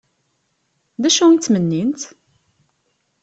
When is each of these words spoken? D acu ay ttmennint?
D 1.01 1.03
acu 1.07 1.23
ay 1.25 1.37
ttmennint? 1.37 2.01